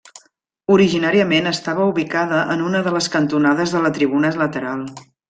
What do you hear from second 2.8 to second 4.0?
de les cantonades de la